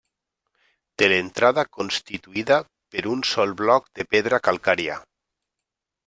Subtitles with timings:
[1.01, 2.57] Té l'entrada constituïda
[2.95, 4.97] per un sol bloc de pedra calcària.